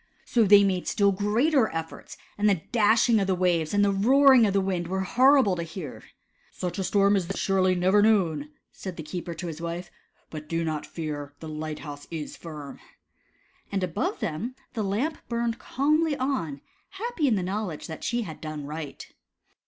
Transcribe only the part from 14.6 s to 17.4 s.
the Lamp burned calmly on, happy in